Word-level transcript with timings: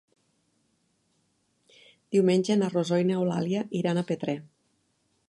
Diumenge 2.15 2.57
na 2.63 2.71
Rosó 2.73 3.01
i 3.03 3.07
n'Eulàlia 3.11 3.63
iran 3.83 4.01
a 4.01 4.07
Petrer. 4.13 4.37